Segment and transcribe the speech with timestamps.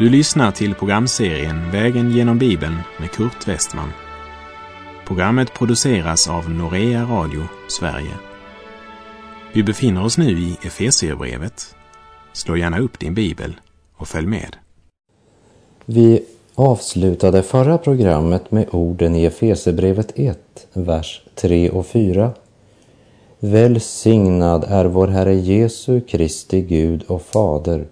[0.00, 3.88] Du lyssnar till programserien Vägen genom Bibeln med Kurt Westman.
[5.06, 8.12] Programmet produceras av Norea Radio Sverige.
[9.52, 11.74] Vi befinner oss nu i Efesierbrevet.
[12.32, 13.56] Slå gärna upp din bibel
[13.96, 14.56] och följ med.
[15.84, 20.38] Vi avslutade förra programmet med orden i Efesierbrevet 1,
[20.72, 22.30] vers 3 och 4.
[23.38, 27.86] Välsignad är vår Herre Jesu Kristi Gud och Fader,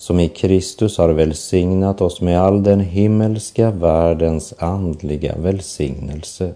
[0.00, 6.54] som i Kristus har välsignat oss med all den himmelska världens andliga välsignelse,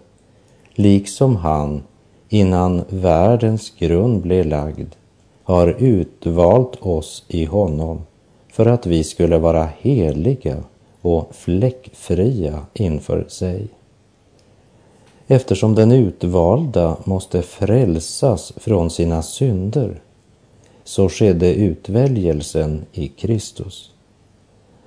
[0.74, 1.82] liksom han,
[2.28, 4.88] innan världens grund blev lagd,
[5.42, 8.02] har utvalt oss i honom
[8.52, 10.56] för att vi skulle vara heliga
[11.00, 13.66] och fläckfria inför sig.
[15.26, 20.00] Eftersom den utvalda måste frälsas från sina synder
[20.84, 23.90] så skedde utväljelsen i Kristus.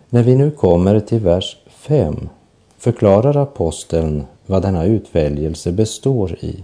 [0.10, 2.30] När vi nu kommer till vers 5
[2.78, 6.64] förklarar aposteln vad denna utväljelse består i.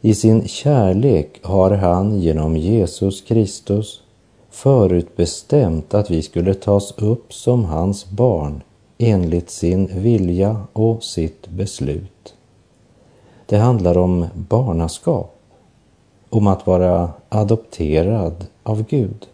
[0.00, 4.02] I sin kärlek har han genom Jesus Kristus
[4.50, 8.62] förutbestämt att vi skulle tas upp som hans barn
[8.98, 12.34] enligt sin vilja och sitt beslut.
[13.46, 15.37] Det handlar om barnaskap,
[16.30, 19.26] om att vara adopterad av Gud.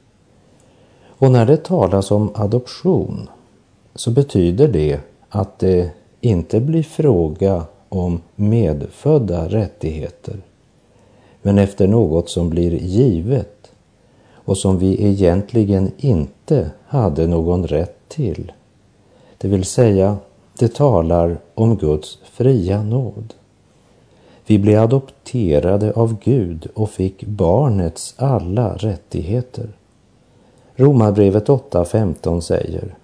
[1.06, 3.28] Och när det talas om adoption
[3.94, 10.36] så betyder det att det inte blir fråga om medfödda rättigheter,
[11.42, 13.70] men efter något som blir givet
[14.32, 18.52] och som vi egentligen inte hade någon rätt till.
[19.38, 20.16] Det vill säga,
[20.58, 23.34] det talar om Guds fria nåd.
[24.46, 29.68] Vi blev adopterade av Gud och fick barnets alla rättigheter.
[30.76, 32.94] Romarbrevet 8.15 säger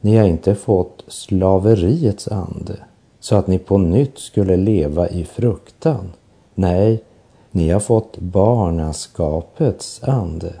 [0.00, 2.76] Ni har inte fått slaveriets ande
[3.20, 6.12] så att ni på nytt skulle leva i fruktan.
[6.54, 7.02] Nej,
[7.50, 10.52] ni har fått barnaskapets ande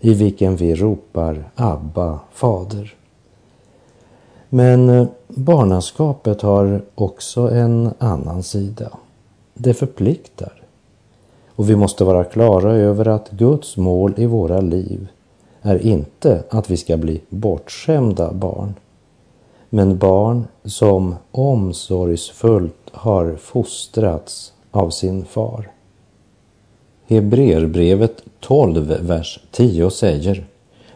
[0.00, 2.94] i vilken vi ropar Abba, Fader.
[4.48, 8.90] Men eh, barnaskapet har också en annan sida.
[9.64, 10.62] Det förpliktar.
[11.48, 15.08] Och vi måste vara klara över att Guds mål i våra liv
[15.62, 18.74] är inte att vi ska bli bortskämda barn,
[19.70, 25.70] men barn som omsorgsfullt har fostrats av sin far.
[27.06, 30.46] Hebreerbrevet 12, vers 10 säger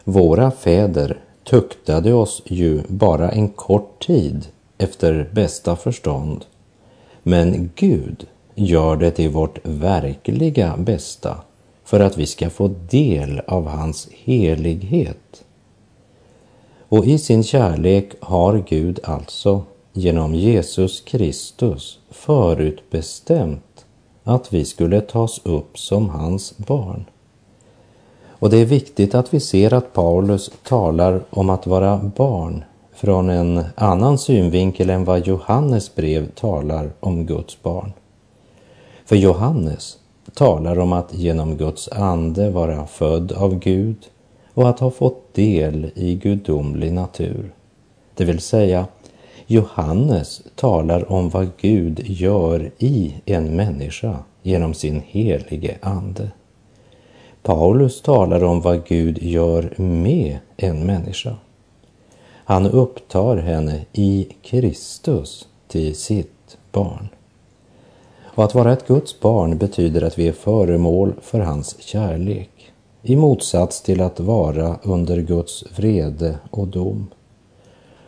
[0.03, 4.47] Våra fäder tuktade oss ju bara en kort tid
[4.77, 6.45] efter bästa förstånd.
[7.23, 8.27] Men Gud
[8.59, 11.37] gör det till vårt verkliga bästa
[11.83, 15.43] för att vi ska få del av hans helighet.
[16.89, 19.63] Och i sin kärlek har Gud alltså
[19.93, 23.85] genom Jesus Kristus förutbestämt
[24.23, 27.05] att vi skulle tas upp som hans barn.
[28.29, 32.63] Och det är viktigt att vi ser att Paulus talar om att vara barn
[32.93, 37.93] från en annan synvinkel än vad Johannes brev talar om Guds barn.
[39.07, 39.97] För Johannes
[40.33, 43.97] talar om att genom Guds ande vara född av Gud
[44.53, 47.53] och att ha fått del i gudomlig natur.
[48.15, 48.87] Det vill säga,
[49.45, 56.31] Johannes talar om vad Gud gör i en människa genom sin helige ande.
[57.43, 61.35] Paulus talar om vad Gud gör med en människa.
[62.45, 67.07] Han upptar henne i Kristus till sitt barn.
[68.37, 72.71] Och att vara ett Guds barn betyder att vi är föremål för hans kärlek
[73.03, 77.07] i motsats till att vara under Guds vrede och dom.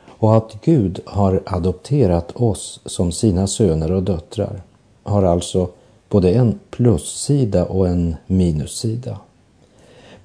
[0.08, 4.62] Och att Gud har adopterat oss som sina söner och döttrar
[5.04, 5.70] har alltså
[6.10, 9.20] både en plussida och en minussida.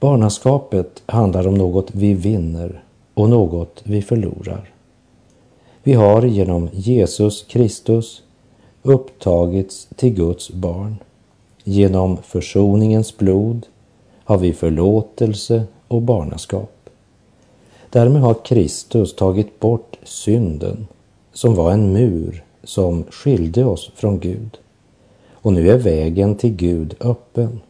[0.01, 2.85] Barnaskapet handlar om något vi vinner
[3.15, 4.71] och något vi förlorar.
[5.83, 8.24] Vi har genom Jesus Kristus
[8.85, 10.97] upptagits till Guds barn.
[11.65, 13.67] Genom försoningens blod
[14.25, 16.91] har vi förlåtelse och barnaskap.
[17.91, 20.87] Därmed har Kristus tagit bort synden
[21.33, 24.59] som var en mur som skilde oss från Gud.
[25.33, 27.61] Och nu är vägen till Gud öppen.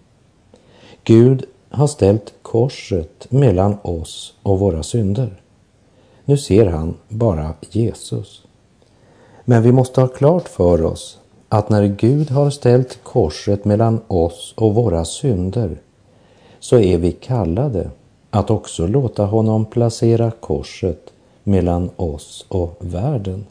[1.04, 5.40] Gud har ställt korset mellan oss och våra synder.
[6.24, 8.43] Nu ser han bara Jesus.
[9.44, 11.18] Men vi måste ha klart för oss
[11.48, 15.76] att när Gud har ställt korset mellan oss och våra synder
[16.60, 17.90] så är vi kallade
[18.30, 21.12] att också låta honom placera korset
[21.44, 23.46] mellan oss och världen.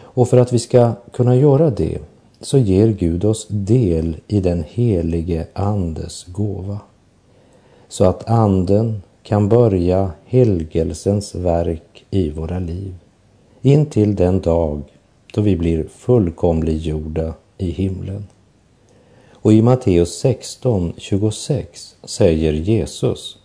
[0.00, 1.98] Och för att vi ska kunna göra det
[2.40, 6.78] så ger Gud oss del i den helige Andes gåva.
[7.88, 12.94] Så att Anden kan börja helgelsens verk i våra liv
[13.62, 14.82] intill den dag
[15.34, 18.26] då vi blir fullkomliggjorda i himlen.
[19.32, 23.38] Och i Matteus 16, 26 säger Jesus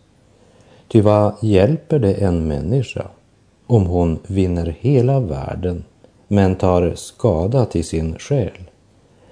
[0.88, 3.08] Ty vad hjälper det en människa
[3.68, 5.84] om hon vinner hela världen
[6.28, 8.70] men tar skada till sin själ?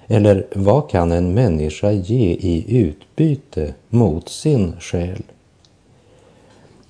[0.06, 5.22] Eller vad kan en människa ge i utbyte mot sin själ?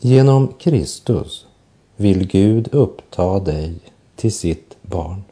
[0.01, 1.47] Genom Kristus
[2.03, 3.75] vill Gud uppta dig
[4.17, 5.23] till sitt barn.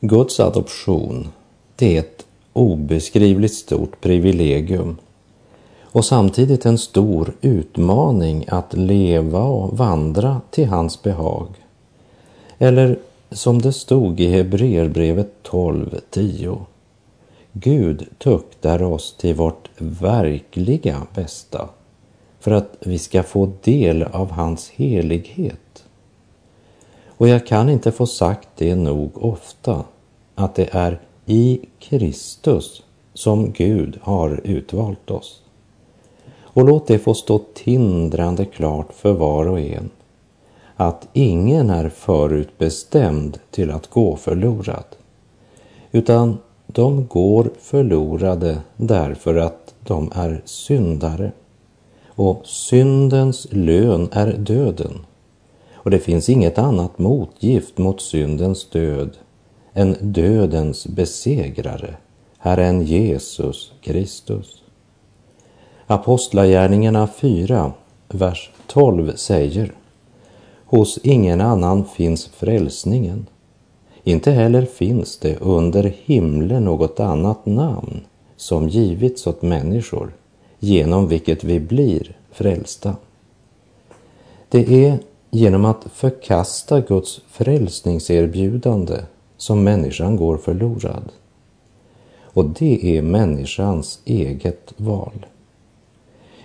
[0.00, 1.28] Guds adoption,
[1.76, 4.96] det är ett obeskrivligt stort privilegium
[5.82, 11.48] och samtidigt en stor utmaning att leva och vandra till hans behag.
[12.58, 12.98] Eller
[13.30, 16.58] som det stod i Hebreerbrevet 12.10.
[17.52, 21.68] Gud tuktar oss till vårt verkliga bästa
[22.42, 25.84] för att vi ska få del av hans helighet.
[27.06, 29.84] Och jag kan inte få sagt det nog ofta,
[30.34, 32.82] att det är i Kristus
[33.14, 35.42] som Gud har utvalt oss.
[36.42, 39.90] Och låt det få stå tindrande klart för var och en
[40.76, 44.84] att ingen är förutbestämd till att gå förlorad,
[45.92, 51.32] utan de går förlorade därför att de är syndare.
[52.14, 54.98] Och syndens lön är döden.
[55.74, 59.16] Och det finns inget annat motgift mot syndens död
[59.74, 61.96] än dödens besegrare,
[62.38, 64.62] Herren Jesus Kristus.
[65.86, 67.72] Apostlagärningarna 4,
[68.08, 69.72] vers 12 säger
[70.64, 73.26] Hos ingen annan finns frälsningen.
[74.04, 78.00] Inte heller finns det under himlen något annat namn
[78.36, 80.12] som givits åt människor
[80.64, 82.96] genom vilket vi blir frälsta.
[84.48, 84.98] Det är
[85.30, 88.98] genom att förkasta Guds frälsningserbjudande
[89.36, 91.12] som människan går förlorad.
[92.22, 95.26] Och det är människans eget val.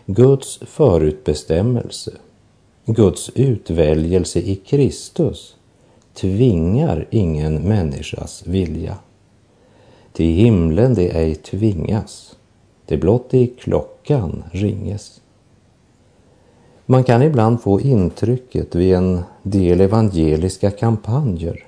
[0.05, 2.11] Guds förutbestämmelse,
[2.85, 5.55] Guds utväljelse i Kristus
[6.13, 8.97] tvingar ingen människas vilja.
[10.13, 12.36] Till himlen det ej tvingas,
[12.87, 15.21] det blott i klockan ringes.
[16.85, 21.67] Man kan ibland få intrycket vid en del evangeliska kampanjer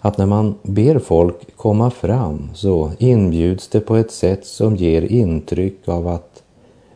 [0.00, 5.02] att när man ber folk komma fram så inbjuds det på ett sätt som ger
[5.02, 6.42] intryck av att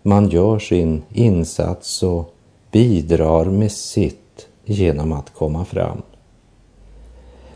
[0.03, 2.35] man gör sin insats och
[2.71, 6.03] bidrar med sitt genom att komma fram.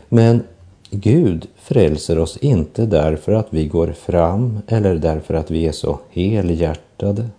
[0.09, 0.43] Men
[0.91, 5.99] Gud frälser oss inte därför att vi går fram eller därför att vi är så
[6.09, 7.29] helhjärtade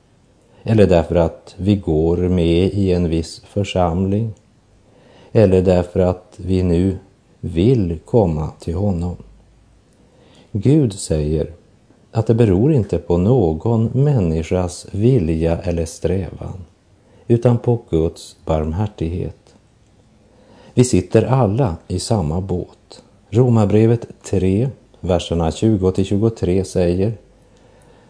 [0.62, 4.32] eller därför att vi går med i en viss församling
[5.32, 6.99] eller därför att vi nu
[7.41, 9.16] vill komma till honom.
[10.52, 11.52] Gud säger
[12.12, 16.64] att det beror inte på någon människas vilja eller strävan
[17.26, 19.54] utan på Guds barmhärtighet.
[20.75, 23.02] Vi sitter alla i samma båt.
[23.33, 24.69] Romarbrevet 3,
[25.01, 27.13] verserna 20-23 säger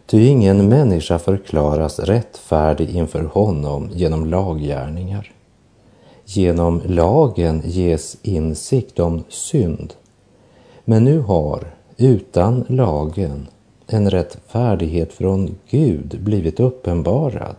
[0.05, 5.31] Ty ingen människa förklaras rättfärdig inför honom genom laggärningar.
[6.25, 9.93] Genom lagen ges insikt om synd.
[10.85, 11.63] Men nu har,
[11.97, 13.47] utan lagen,
[13.87, 17.55] en rättfärdighet från Gud blivit uppenbarad.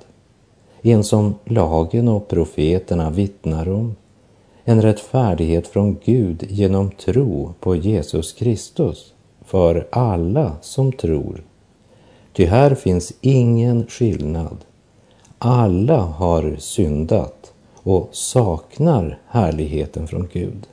[0.83, 3.95] En som lagen och profeterna vittnar om.
[4.65, 9.13] En rättfärdighet från Gud genom tro på Jesus Kristus
[9.45, 11.43] för alla som tror
[12.33, 14.57] Ty här finns ingen skillnad.
[15.39, 20.67] Alla har syndat och saknar härligheten från Gud.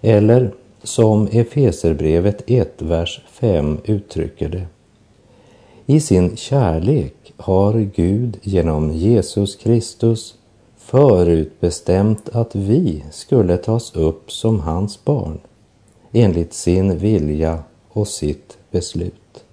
[0.00, 0.52] Eller
[0.82, 4.66] som Efeserbrevet 1, vers 5 uttrycker det.
[5.86, 10.34] I sin kärlek har Gud genom Jesus Kristus
[10.92, 15.38] förutbestämt att vi skulle tas upp som hans barn
[16.12, 17.58] enligt sin vilja
[17.88, 19.44] och sitt beslut.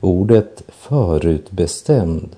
[0.00, 2.36] Ordet förutbestämd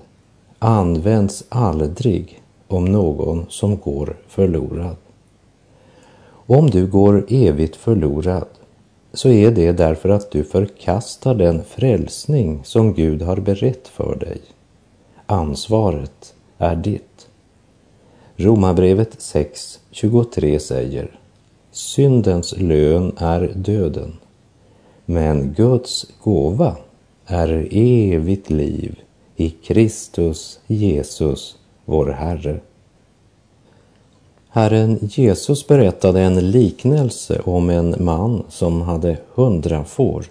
[0.59, 4.95] används aldrig om någon som går förlorad.
[6.31, 8.47] Om du går evigt förlorad
[9.13, 14.41] så är det därför att du förkastar den frälsning som Gud har berett för dig.
[15.25, 17.28] Ansvaret är ditt.
[18.41, 21.19] Romarbrevet 6.23 säger
[21.71, 24.13] Syndens lön är döden,
[25.05, 26.75] men Guds gåva
[27.25, 28.99] är evigt liv
[29.35, 32.59] i Kristus Jesus, vår Herre.
[34.49, 40.25] Herren Jesus berättade en liknelse om en man som hade hundra får,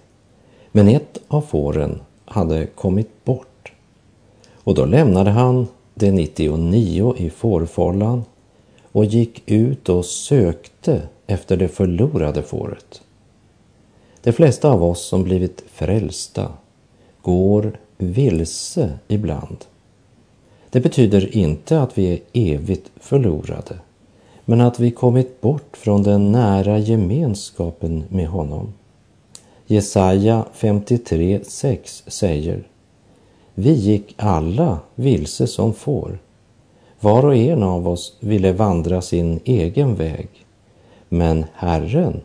[0.72, 3.72] men ett av fåren hade kommit bort.
[4.54, 5.66] Och då lämnade han
[5.98, 8.24] de 99 i fårfållan
[8.92, 13.02] och gick ut och sökte efter det förlorade fåret.
[14.22, 16.52] De flesta av oss som blivit frälsta
[17.22, 19.64] går vilse ibland.
[20.70, 23.78] Det betyder inte att vi är evigt förlorade,
[24.44, 28.72] men att vi kommit bort från den nära gemenskapen med honom.
[29.66, 32.62] Jesaja 53.6 säger
[33.60, 36.18] vi gick alla vilse som får.
[37.00, 40.28] Var och en av oss ville vandra sin egen väg,
[41.08, 42.20] men Herren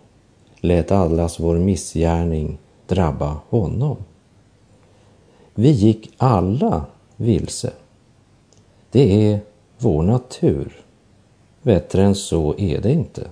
[0.60, 3.98] lät allas vår missgärning drabba honom.
[5.54, 6.86] Vi gick alla
[7.16, 7.72] vilse.
[8.92, 9.40] Det är
[9.78, 10.82] vår natur.
[11.62, 13.28] Bättre än så är det inte.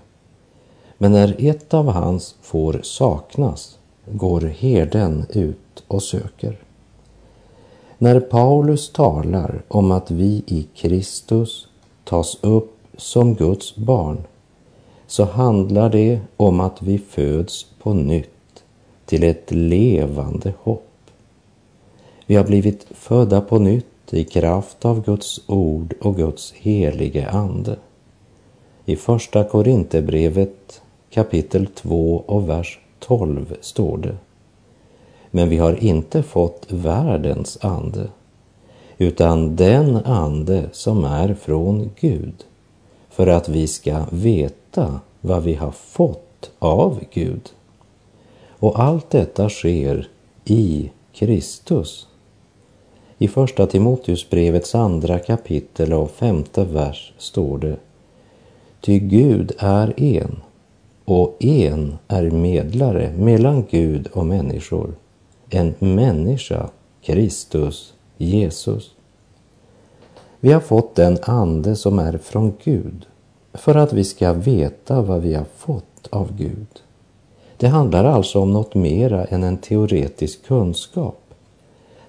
[0.97, 6.57] Men när ett av hans får saknas går herden ut och söker.
[8.03, 11.67] När Paulus talar om att vi i Kristus
[12.03, 14.17] tas upp som Guds barn
[15.07, 18.63] så handlar det om att vi föds på nytt
[19.05, 20.89] till ett levande hopp.
[22.25, 27.75] Vi har blivit födda på nytt i kraft av Guds ord och Guds helige ande.
[28.85, 34.17] I Första Korinthierbrevet kapitel 2 och vers 12 står det.
[35.31, 38.07] Men vi har inte fått världens ande,
[38.97, 42.43] utan den ande som är från Gud,
[43.09, 47.49] för att vi ska veta vad vi har fått av Gud.
[48.49, 50.07] Och allt detta sker
[50.45, 52.07] i Kristus.
[53.17, 57.75] I Första Timoteusbrevets andra kapitel och femte vers står det
[58.81, 60.41] Ty Gud är en
[61.05, 64.93] och en är medlare mellan Gud och människor,
[65.51, 66.69] en människa,
[67.01, 68.91] Kristus Jesus.
[70.39, 73.05] Vi har fått den ande som är från Gud
[73.53, 76.81] för att vi ska veta vad vi har fått av Gud.
[77.57, 81.21] Det handlar alltså om något mera än en teoretisk kunskap.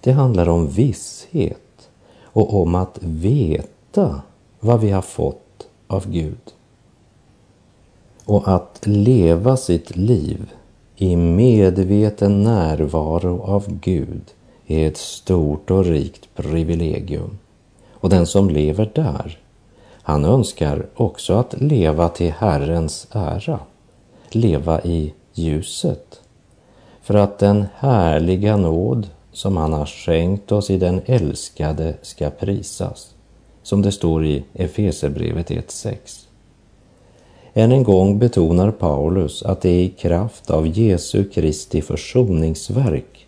[0.01, 1.91] Det handlar om visshet
[2.23, 4.23] och om att veta
[4.61, 6.53] vad vi har fått av Gud.
[8.25, 10.53] Och att leva sitt liv
[11.03, 14.23] i medveten närvaro av Gud
[14.67, 17.39] är ett stort och rikt privilegium.
[17.93, 19.39] Och den som lever där,
[20.03, 23.61] han önskar också att leva till Herrens ära,
[24.31, 26.21] leva i ljuset,
[27.03, 33.15] för att den härliga nåd som han har skänkt oss i den älskade ska prisas,
[33.63, 36.27] som det står i Efesebrevet 1.6.
[37.55, 43.27] Än en gång betonar Paulus att det är i kraft av Jesu Kristi försoningsverk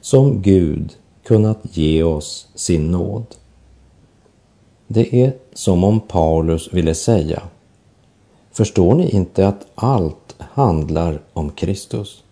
[0.00, 0.92] som Gud
[1.24, 3.26] kunnat ge oss sin nåd.
[4.86, 7.42] Det är som om Paulus ville säga,
[8.52, 12.24] förstår ni inte att allt handlar om Kristus?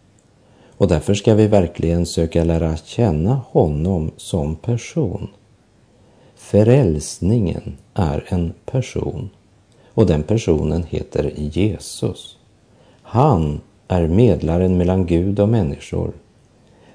[0.77, 5.29] Och därför ska vi verkligen söka lära känna honom som person.
[6.37, 9.31] Frälsningen är en person
[9.95, 12.37] och den personen heter Jesus.
[13.03, 16.13] Han är medlaren mellan Gud och människor.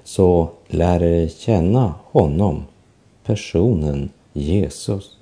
[0.04, 2.64] Så lär er känna honom,
[3.24, 5.16] personen Jesus.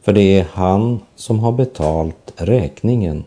[0.00, 3.24] För det är han som har betalt räkningen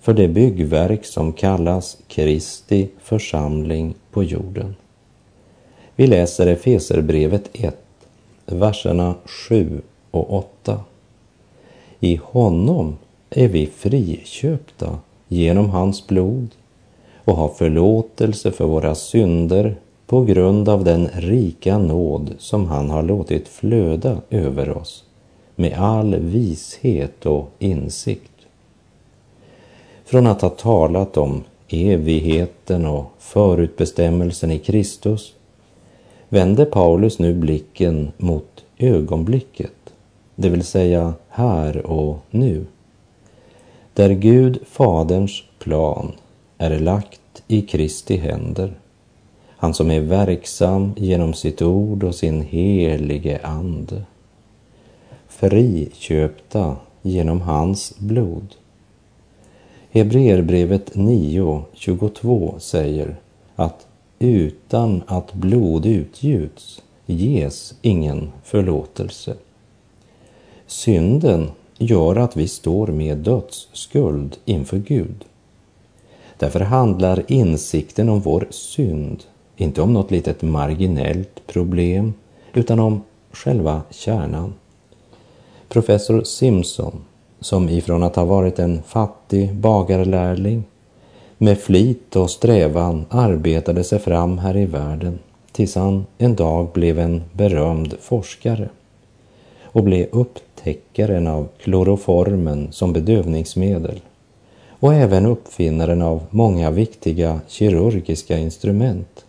[0.00, 4.74] för det byggverk som kallas Kristi församling på jorden.
[5.96, 7.76] Vi läser Efeserbrevet 1,
[8.46, 9.80] verserna 7
[10.10, 10.80] och 8.
[12.00, 12.96] I honom
[13.30, 16.48] är vi friköpta genom hans blod
[17.24, 19.76] och har förlåtelse för våra synder
[20.06, 25.04] på grund av den rika nåd som han har låtit flöda över oss
[25.54, 28.32] med all vishet och insikt.
[30.04, 35.34] Från att ha talat om evigheten och förutbestämmelsen i Kristus
[36.28, 39.72] vänder Paulus nu blicken mot ögonblicket,
[40.40, 42.66] det vill säga här och nu.
[43.94, 46.12] Där Gud, Faderns plan,
[46.58, 48.74] är lagt i Kristi händer.
[49.56, 54.02] Han som är verksam genom sitt ord och sin helige Ande.
[55.28, 58.54] Friköpta genom hans blod.
[59.90, 63.16] Hebreerbrevet 9.22 säger
[63.56, 63.86] att
[64.18, 69.36] utan att blod utgjuts ges ingen förlåtelse.
[70.68, 75.24] Synden gör att vi står med dödsskuld inför Gud.
[76.38, 79.24] Därför handlar insikten om vår synd
[79.56, 82.14] inte om något litet marginellt problem
[82.54, 84.54] utan om själva kärnan.
[85.68, 87.04] Professor Simpson,
[87.40, 90.64] som ifrån att ha varit en fattig bagarlärling
[91.38, 95.18] med flit och strävan arbetade sig fram här i världen
[95.52, 98.68] tills han en dag blev en berömd forskare
[99.62, 100.06] och blev
[100.68, 104.00] upptäckaren av kloroformen som bedövningsmedel
[104.80, 109.24] och även uppfinnaren av många viktiga kirurgiska instrument.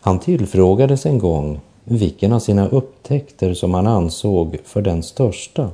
[0.00, 5.70] Han tillfrågades en gång vilken av sina upptäckter som han ansåg för den största.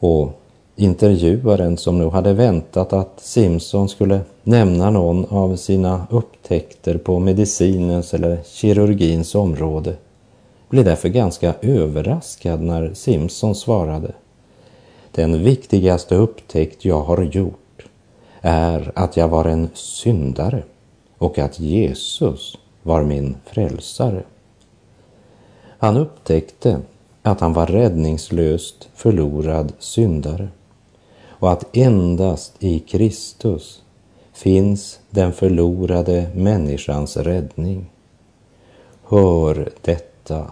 [0.00, 0.28] Och
[0.76, 8.14] intervjuaren som nu hade väntat att Simpson skulle nämna någon av sina upptäckter på medicinens
[8.14, 9.96] eller kirurgins område
[10.70, 14.12] blev därför ganska överraskad när Simpson svarade.
[15.12, 17.86] Den viktigaste upptäckt jag har gjort
[18.40, 20.62] är att jag var en syndare
[21.18, 24.22] och att Jesus var min frälsare.
[25.78, 26.80] Han upptäckte
[27.22, 30.48] att han var räddningslöst förlorad syndare
[31.28, 33.82] och att endast i Kristus
[34.32, 37.90] finns den förlorade människans räddning.
[39.04, 40.50] Hör detta,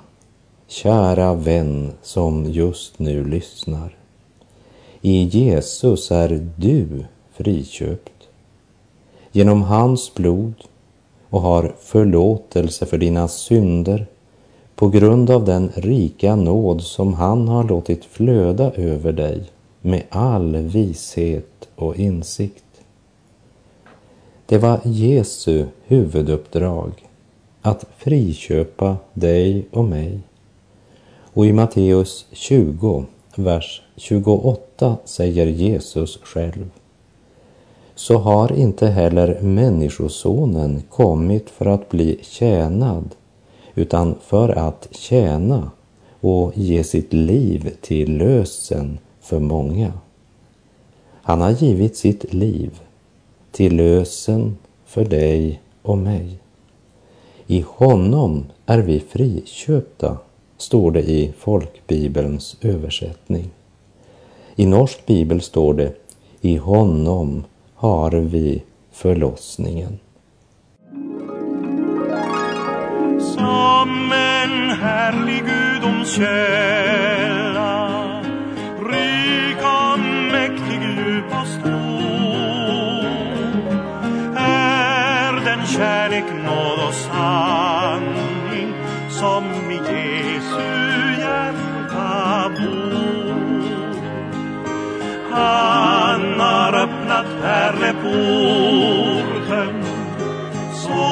[0.69, 3.97] kära vän som just nu lyssnar.
[5.01, 8.29] I Jesus är du friköpt.
[9.33, 10.55] Genom hans blod
[11.31, 14.07] och har förlåtelse för dina synder
[14.75, 19.45] på grund av den rika nåd som han har låtit flöda över dig
[19.81, 22.65] med all vishet och insikt.
[24.47, 26.93] Det var Jesu huvuduppdrag
[27.63, 30.21] att friköpa dig och mig.
[31.39, 33.05] Och i Matteus 20,
[33.37, 36.71] vers 28 säger Jesus själv.
[37.95, 43.15] Så har inte heller Människosonen kommit för att bli tjänad
[43.75, 45.71] utan för att tjäna
[46.21, 49.93] och ge sitt liv till lösen för många.
[51.23, 52.81] Han har givit sitt liv
[53.53, 56.39] till lösen för dig och mig.
[57.47, 60.19] I honom är vi friköpta,
[60.59, 63.51] står det i folkbibelns översättning.
[64.57, 65.93] I norsk bibel står det
[66.41, 67.45] i honom
[67.75, 69.99] har vi förlossningen.
[73.21, 76.89] Som en härlig gudomskälla
[78.81, 79.99] rik och
[80.33, 83.09] mäktig, djup och stor
[84.37, 86.68] är den kärlek, nåd
[89.19, 90.69] som i Jesu
[91.21, 93.63] hjärta bor.
[95.31, 98.05] Han har öppnat pärleporten
[100.73, 101.07] så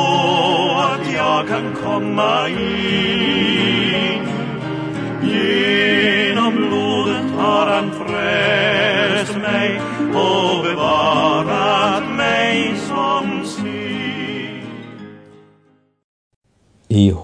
[0.82, 3.55] att jag kan komma in.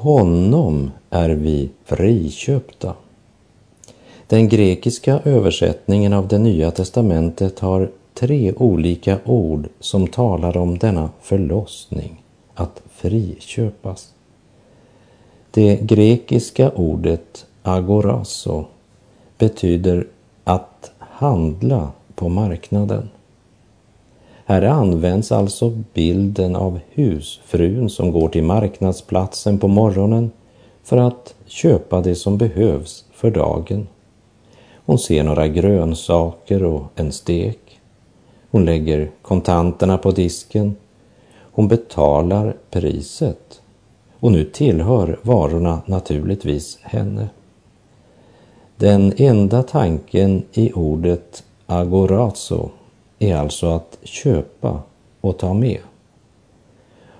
[0.03, 2.95] Honom är vi friköpta.
[4.27, 11.11] Den grekiska översättningen av det nya testamentet har tre olika ord som talar om denna
[11.21, 12.23] förlossning,
[12.55, 14.13] att friköpas.
[15.51, 18.65] Det grekiska ordet agoraso
[19.39, 20.07] betyder
[20.45, 23.09] att handla på marknaden.
[24.53, 30.31] Här används alltså bilden av husfrun som går till marknadsplatsen på morgonen
[30.83, 33.89] för att köpa det som behövs för dagen.
[34.87, 37.81] Hon ser några grönsaker och en stek.
[38.51, 40.77] Hon lägger kontanterna på disken.
[41.53, 43.63] Hon betalar priset.
[44.21, 47.29] Och nu tillhör varorna naturligtvis henne.
[48.77, 52.71] Den enda tanken i ordet agorazo
[53.23, 54.83] är alltså att köpa
[55.21, 55.79] och ta med.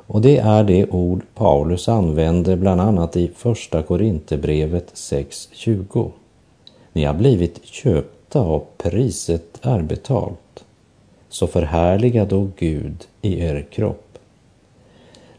[0.07, 6.11] Och det är det ord Paulus använder bland annat i Första Korinthierbrevet 6.20.
[6.93, 10.65] Ni har blivit köpta och priset är betalt.
[11.29, 14.19] Så förhärliga då Gud i er kropp.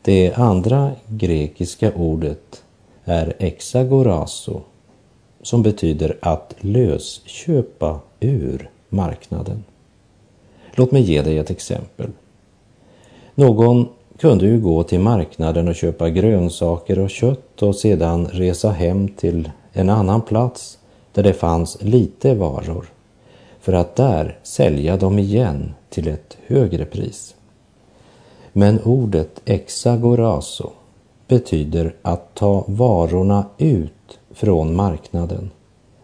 [0.02, 2.64] Det andra grekiska ordet
[3.06, 4.62] är exagoraso
[5.42, 9.64] som betyder att lösköpa ur marknaden.
[10.76, 12.10] Låt mig ge dig ett exempel.
[13.36, 13.88] Någon
[14.20, 19.52] kunde ju gå till marknaden och köpa grönsaker och kött och sedan resa hem till
[19.72, 20.78] en annan plats
[21.12, 22.86] där det fanns lite varor
[23.60, 27.36] för att där sälja dem igen till ett högre pris.
[28.54, 30.70] Men ordet exagoraso
[31.28, 35.52] betyder att ta varorna ut från marknaden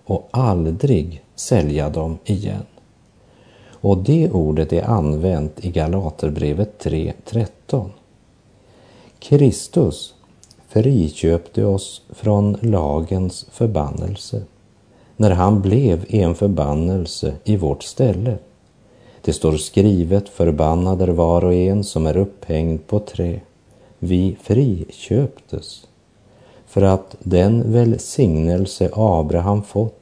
[0.06, 2.66] och aldrig sälja dem igen.
[3.82, 7.90] Och det ordet är använt i Galaterbrevet 3.13.
[9.20, 10.14] Kristus
[10.68, 14.44] friköpte oss från lagens förbannelse
[15.18, 18.38] när han blev en förbannelse i vårt ställe.
[19.22, 23.40] Det står skrivet förbannad är var och en som är upphängd på trä.
[24.00, 25.88] Vi friköptes
[26.68, 29.99] för att den välsignelse Abraham fått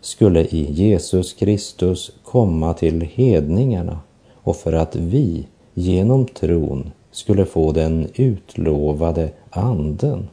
[0.00, 4.00] skulle i Jesus Kristus komma till hedningarna
[4.34, 10.28] och för att vi genom tron skulle få den utlovade anden.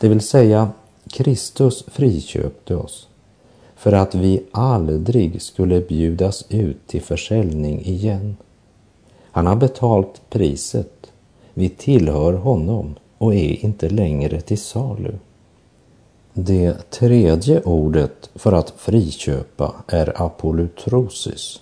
[0.00, 0.70] Det vill säga,
[1.10, 3.08] Kristus friköpte oss
[3.76, 8.36] för att vi aldrig skulle bjudas ut till försäljning igen.
[9.22, 11.10] Han har betalt priset.
[11.54, 15.12] Vi tillhör honom och är inte längre till salu.
[16.38, 21.60] Det tredje ordet för att friköpa är apolutrosis.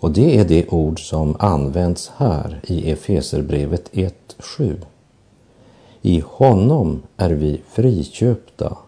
[0.00, 4.76] Och det är det ord som används här i Efeserbrevet 1.7.
[6.02, 8.78] I honom är vi friköpta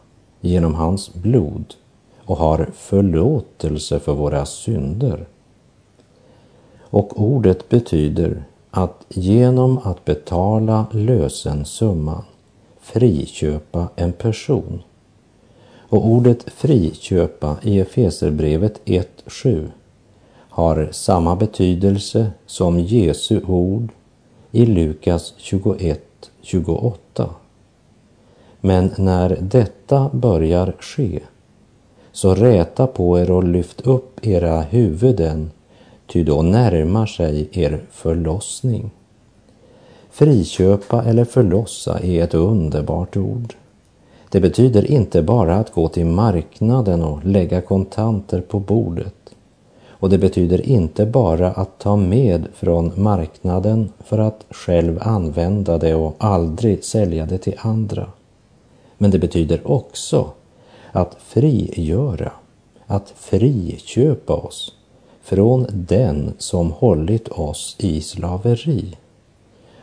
[0.40, 1.74] genom hans blod
[2.24, 5.26] och har förlåtelse för våra synder.
[6.80, 12.24] Och ordet betyder att genom att betala lösensumman
[12.80, 14.82] friköpa en person.
[15.78, 19.70] Och ordet friköpa i Efeserbrevet 1.7
[20.50, 23.88] har samma betydelse som Jesu ord
[24.50, 27.28] i Lukas 21.28.
[28.60, 31.20] Men när detta börjar ske,
[32.12, 35.50] så räta på er och lyft upp era huvuden,
[36.06, 38.90] ty då närmar sig er förlossning.
[40.10, 43.54] Friköpa eller förlossa är ett underbart ord.
[44.30, 49.14] Det betyder inte bara att gå till marknaden och lägga kontanter på bordet.
[49.88, 55.94] Och det betyder inte bara att ta med från marknaden för att själv använda det
[55.94, 58.06] och aldrig sälja det till andra.
[58.98, 60.30] Men det betyder också
[60.92, 62.32] att frigöra,
[62.86, 64.72] att friköpa oss
[65.22, 68.96] från den som hållit oss i slaveri.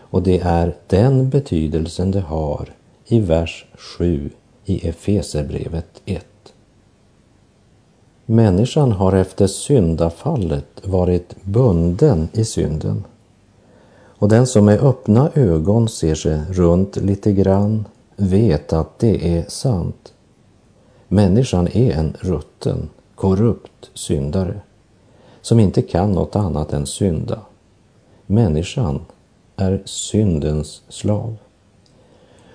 [0.10, 2.70] Och det är den betydelsen det har
[3.06, 4.30] i vers 7
[4.66, 6.26] i Efeserbrevet 1.
[8.26, 13.04] Människan har efter syndafallet varit bunden i synden.
[14.20, 19.46] Och den som med öppna ögon ser sig runt lite grann vet att det är
[19.48, 20.14] sant.
[21.08, 24.62] Människan är en rutten, korrupt syndare
[25.42, 27.40] som inte kan något annat än synda.
[28.26, 29.00] Människan
[29.58, 31.38] är syndens slav.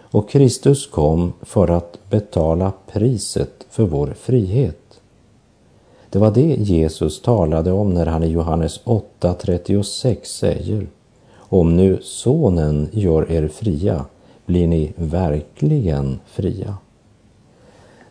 [0.01, 5.01] Och Kristus kom för att betala priset för vår frihet.
[6.11, 10.87] Det var det Jesus talade om när han i Johannes 8.36 säger
[11.37, 14.05] Om nu Sonen gör er fria
[14.47, 16.77] blir ni verkligen fria.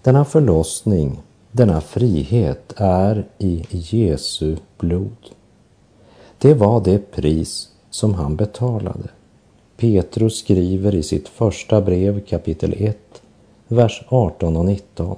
[0.04, 5.30] Denna förlossning, denna frihet är i Jesu blod.
[6.38, 9.10] Det var det pris som han betalade.
[9.77, 12.97] Petrus skriver i sitt första brev kapitel 1,
[13.67, 15.17] vers 18 och 19.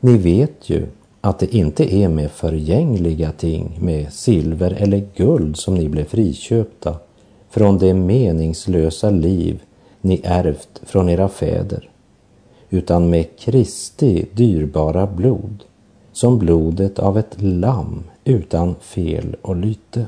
[0.00, 0.86] Ni vet ju
[1.20, 6.96] att det inte är med förgängliga ting, med silver eller guld som ni blev friköpta
[7.50, 9.62] från det meningslösa liv
[10.00, 11.90] ni ärvt från era fäder,
[12.70, 15.64] utan med Kristi dyrbara blod,
[16.12, 20.06] som blodet av ett lamm utan fel och lyte.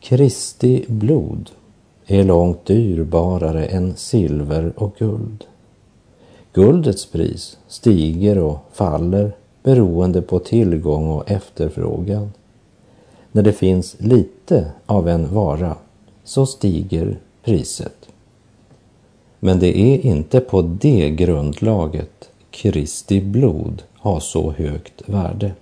[0.00, 1.50] Kristi blod
[2.06, 5.44] är långt dyrbarare än silver och guld.
[6.52, 12.32] Guldets pris stiger och faller beroende på tillgång och efterfrågan.
[13.32, 15.76] När det finns lite av en vara
[16.24, 18.08] så stiger priset.
[19.40, 25.52] Men det är inte på det grundlaget Kristi blod har så högt värde.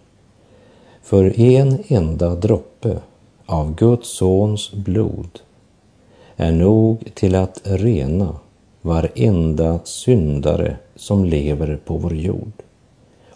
[1.03, 2.99] För en enda droppe
[3.47, 5.41] av Guds sons blod
[6.37, 8.37] är nog till att rena
[8.83, 12.53] varenda syndare som lever på vår jord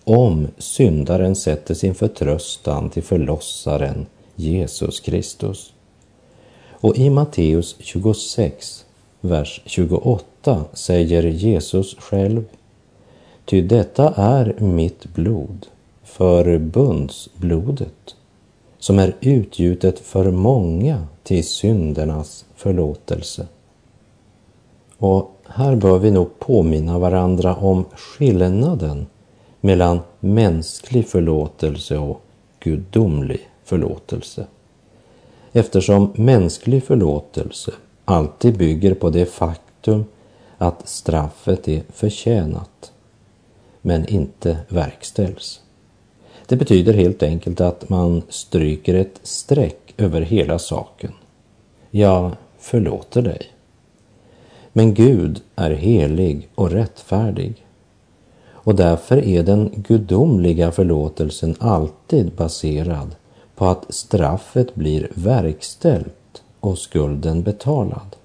[0.05, 5.73] om syndaren sätter sin förtröstan till förlossaren Jesus Kristus.
[6.71, 8.85] Och i Matteus 26,
[9.21, 12.45] vers 28 säger Jesus själv
[13.45, 15.67] Ty detta är mitt blod,
[16.05, 18.17] förbundsblodet,
[18.81, 23.47] som är utgjutet för många till syndernas förlåtelse.
[24.99, 29.07] Och här bör vi nog påminna varandra om skillnaden
[29.61, 32.21] mellan mänsklig förlåtelse och
[32.61, 34.47] gudomlig förlåtelse.
[35.53, 37.73] Eftersom mänsklig förlåtelse
[38.05, 40.05] alltid bygger på det faktum
[40.59, 42.93] att straffet är förtjänat,
[43.83, 45.61] men inte verkställs.
[46.51, 51.13] Det betyder helt enkelt att man stryker ett streck över hela saken.
[51.91, 53.43] Jag förlåter dig.
[54.73, 57.67] Men Gud är helig och rättfärdig
[58.51, 63.15] och därför är den gudomliga förlåtelsen alltid baserad
[63.55, 68.17] på att straffet blir verkställt och skulden betalad.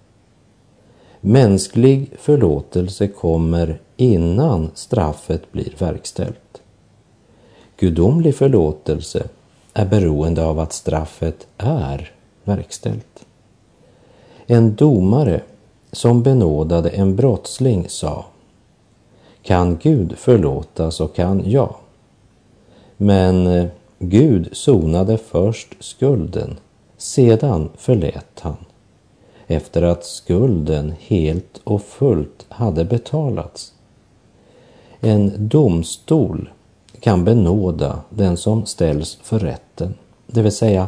[1.21, 6.61] Mänsklig förlåtelse kommer innan straffet blir verkställt.
[7.77, 9.27] Gudomlig förlåtelse
[9.73, 12.11] är beroende av att straffet är
[12.43, 13.25] verkställt.
[14.45, 15.41] En domare
[15.91, 18.25] som benådade en brottsling sa
[19.41, 21.75] Kan Gud förlåta så kan jag.
[22.97, 23.65] Men eh,
[23.99, 26.57] Gud sonade först skulden,
[26.97, 28.57] sedan förlät han,
[29.47, 33.73] efter att skulden helt och fullt hade betalats.
[34.99, 36.49] En domstol
[37.05, 39.93] kan benåda den som ställs för rätten,
[40.27, 40.87] det vill säga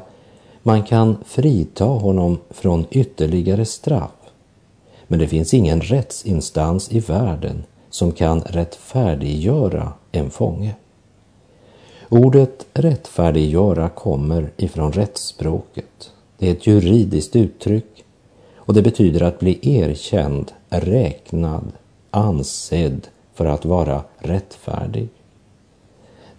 [0.63, 4.12] man kan frita honom från ytterligare straff.
[5.08, 10.75] Men det finns ingen rättsinstans i världen som kan rättfärdiggöra en fånge.
[12.10, 16.12] Ordet rättfärdiggöra kommer ifrån rättsspråket.
[16.38, 18.06] Det är ett juridiskt uttryck
[18.56, 21.71] och det betyder att bli erkänd, räknad,
[22.12, 25.10] ansedd för att vara rättfärdig.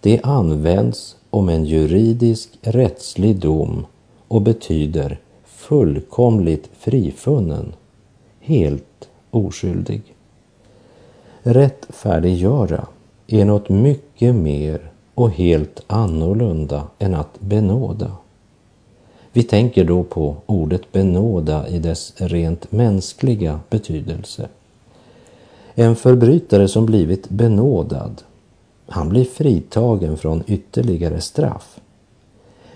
[0.01, 3.85] Det används om en juridisk rättslig dom
[4.27, 7.73] och betyder fullkomligt frifunnen,
[8.39, 10.01] helt oskyldig.
[11.41, 12.87] Rättfärdiggöra
[13.27, 18.11] är något mycket mer och helt annorlunda än att benåda.
[19.33, 24.47] Vi tänker då på ordet benåda i dess rent mänskliga betydelse.
[25.75, 28.21] En förbrytare som blivit benådad,
[28.89, 31.79] han blir fritagen från ytterligare straff.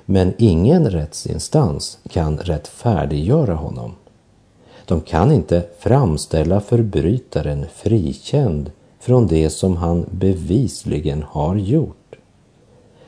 [0.05, 3.91] Men ingen rättsinstans kan rättfärdiggöra honom.
[4.85, 12.15] De kan inte framställa förbrytaren frikänd från det som han bevisligen har gjort.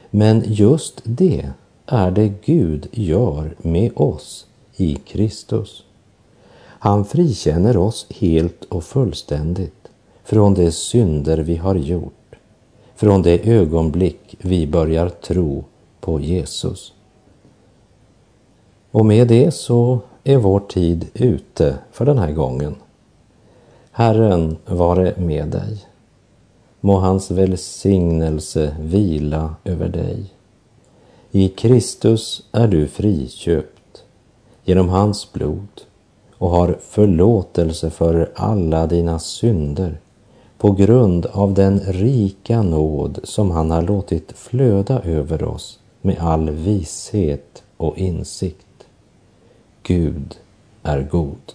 [0.10, 1.50] Men just det
[1.86, 5.84] är det Gud gör med oss i Kristus.
[6.80, 9.88] Han frikänner oss helt och fullständigt
[10.24, 12.14] från de synder vi har gjort,
[12.96, 15.64] från det ögonblick vi börjar tro
[16.00, 16.94] på Jesus.
[18.92, 22.76] Och med det så är vår tid ute för den här gången.
[23.92, 25.86] Herren vare med dig.
[26.82, 30.34] Må hans välsignelse vila över dig.
[31.32, 34.04] I Kristus är du friköpt
[34.64, 35.82] genom hans blod
[36.38, 40.00] och har förlåtelse för alla dina synder
[40.58, 46.50] på grund av den rika nåd som han har låtit flöda över oss med all
[46.50, 48.88] vishet och insikt.
[49.84, 50.38] Gud
[50.84, 51.55] är god.